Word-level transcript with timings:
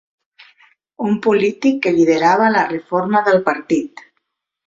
Un 1.09 1.17
polític 1.25 1.77
que 1.83 1.93
liderava 1.97 2.49
la 2.55 2.65
reforma 2.71 3.23
del 3.29 3.39
partit. 3.51 4.03